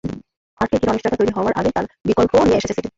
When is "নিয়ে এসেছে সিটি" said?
2.45-2.89